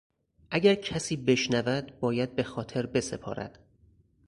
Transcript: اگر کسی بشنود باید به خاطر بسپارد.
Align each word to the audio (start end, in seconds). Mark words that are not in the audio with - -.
اگر 0.51 0.75
کسی 0.75 1.15
بشنود 1.17 1.99
باید 1.99 2.35
به 2.35 2.43
خاطر 2.43 2.85
بسپارد. 2.85 3.59